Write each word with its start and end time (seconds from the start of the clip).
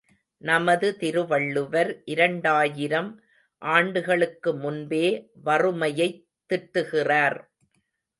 நமது 0.41 0.97
திருவள்ளுவர் 0.97 2.01
இரண்டாயிரம் 2.05 3.21
ஆண்டுகளுக்கு 3.61 4.55
முன்பே 4.55 5.29
வறுமையைத் 5.45 6.25
திட்டுகிறார். 6.53 7.37